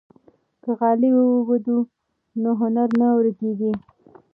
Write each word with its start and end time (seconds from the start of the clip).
که 0.63 0.69
غالۍ 0.79 1.11
ووبدو 1.15 1.77
نو 2.41 2.49
هنر 2.61 2.89
نه 2.99 3.07
ورکيږي. 3.17 3.71